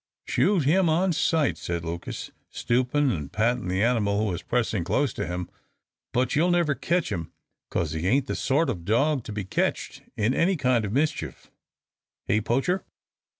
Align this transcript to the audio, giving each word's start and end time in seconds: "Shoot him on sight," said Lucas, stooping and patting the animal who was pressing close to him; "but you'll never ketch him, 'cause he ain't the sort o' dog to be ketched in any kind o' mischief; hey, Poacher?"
"Shoot 0.25 0.61
him 0.63 0.89
on 0.89 1.13
sight," 1.13 1.59
said 1.59 1.85
Lucas, 1.85 2.31
stooping 2.49 3.11
and 3.11 3.31
patting 3.31 3.67
the 3.67 3.83
animal 3.83 4.17
who 4.17 4.31
was 4.31 4.41
pressing 4.41 4.83
close 4.83 5.13
to 5.13 5.27
him; 5.27 5.47
"but 6.11 6.35
you'll 6.35 6.49
never 6.49 6.73
ketch 6.73 7.11
him, 7.11 7.31
'cause 7.69 7.91
he 7.91 8.07
ain't 8.07 8.25
the 8.25 8.35
sort 8.35 8.71
o' 8.71 8.73
dog 8.73 9.23
to 9.25 9.31
be 9.31 9.45
ketched 9.45 10.01
in 10.17 10.33
any 10.33 10.57
kind 10.57 10.87
o' 10.87 10.89
mischief; 10.89 11.51
hey, 12.25 12.41
Poacher?" 12.41 12.83